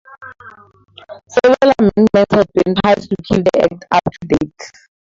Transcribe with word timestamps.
Several 1.29 1.73
amendments 1.77 2.33
have 2.33 2.47
been 2.55 2.73
passed 2.83 3.07
to 3.07 3.15
keep 3.23 3.43
the 3.45 3.51
Act 3.61 3.85
up 3.91 4.01
to 4.11 4.27
date. 4.29 4.71